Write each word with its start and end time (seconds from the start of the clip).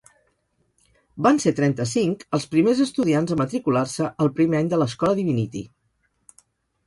Van 1.27 1.41
ser 1.43 1.51
trenta-cinc 1.59 2.23
els 2.37 2.47
primers 2.55 2.81
estudiants 2.87 3.35
a 3.35 3.37
matricular-se 3.41 4.07
el 4.25 4.31
primer 4.39 4.61
any 4.61 4.71
de 4.71 4.79
l'escola 4.83 5.19
Divinity. 5.21 5.61